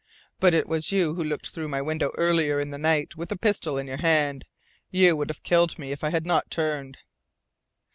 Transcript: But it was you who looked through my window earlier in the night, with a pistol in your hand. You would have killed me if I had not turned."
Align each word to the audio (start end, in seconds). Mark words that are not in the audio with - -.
But 0.39 0.55
it 0.55 0.67
was 0.67 0.91
you 0.91 1.13
who 1.13 1.23
looked 1.23 1.51
through 1.51 1.67
my 1.67 1.79
window 1.79 2.11
earlier 2.17 2.59
in 2.59 2.71
the 2.71 2.79
night, 2.79 3.15
with 3.15 3.31
a 3.31 3.37
pistol 3.37 3.77
in 3.77 3.85
your 3.85 3.97
hand. 3.97 4.45
You 4.89 5.15
would 5.15 5.29
have 5.29 5.43
killed 5.43 5.77
me 5.77 5.91
if 5.91 6.03
I 6.03 6.09
had 6.09 6.25
not 6.25 6.49
turned." 6.49 6.97